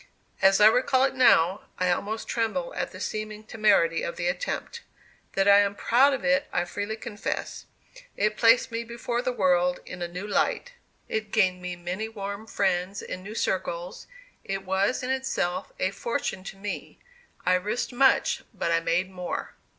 As 0.41 0.59
I 0.59 0.65
recall 0.65 1.03
it 1.03 1.13
now, 1.13 1.61
I 1.77 1.91
almost 1.91 2.27
tremble 2.27 2.73
at 2.75 2.89
the 2.89 2.99
seeming 2.99 3.43
temerity 3.43 4.01
of 4.01 4.15
the 4.15 4.25
attempt. 4.25 4.81
That 5.33 5.47
I 5.47 5.59
am 5.59 5.75
proud 5.75 6.11
of 6.15 6.25
it 6.25 6.47
I 6.51 6.65
freely 6.65 6.95
confess. 6.95 7.67
It 8.17 8.35
placed 8.35 8.71
me 8.71 8.83
before 8.83 9.21
the 9.21 9.31
world 9.31 9.79
in 9.85 10.01
a 10.01 10.07
new 10.07 10.25
light; 10.25 10.73
it 11.07 11.31
gained 11.31 11.61
me 11.61 11.75
many 11.75 12.09
warm 12.09 12.47
friends 12.47 13.03
in 13.03 13.21
new 13.21 13.35
circles; 13.35 14.07
it 14.43 14.65
was 14.65 15.03
in 15.03 15.11
itself 15.11 15.71
a 15.79 15.91
fortune 15.91 16.43
to 16.45 16.57
me 16.57 16.97
I 17.45 17.53
risked 17.53 17.93
much 17.93 18.41
but 18.55 18.71
I 18.71 18.79
made 18.79 19.11
more. 19.11 19.53